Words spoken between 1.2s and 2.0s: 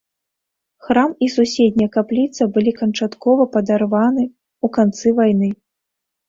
і суседняя